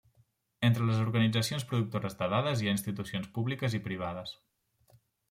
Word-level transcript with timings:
Entre 0.67 0.85
les 0.85 1.01
organitzacions 1.01 1.65
productores 1.73 2.17
de 2.21 2.29
dades 2.31 2.63
hi 2.63 2.71
ha 2.71 2.73
institucions 2.79 3.29
públiques 3.37 3.77
i 3.81 3.83
privades. 3.89 4.33